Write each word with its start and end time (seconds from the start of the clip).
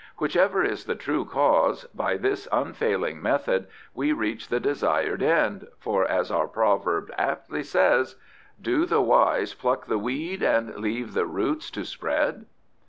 Whichever 0.17 0.63
is 0.63 0.85
the 0.85 0.95
true 0.95 1.25
cause, 1.25 1.83
by 1.93 2.17
this 2.17 2.47
unfailing 2.51 3.21
method 3.21 3.67
we 3.93 4.13
reach 4.13 4.47
the 4.47 4.59
desired 4.59 5.21
end, 5.21 5.67
for, 5.77 6.05
as 6.07 6.31
our 6.31 6.47
proverb 6.47 7.11
aptly 7.19 7.61
says, 7.61 8.15
'Do 8.59 8.87
the 8.87 8.99
wise 9.01 9.53
pluck 9.53 9.85
the 9.85 9.99
weed 9.99 10.41
and 10.41 10.75
leave 10.79 11.13
the 11.13 11.27
roots 11.27 11.69
to 11.69 11.85
spread? 11.85 12.47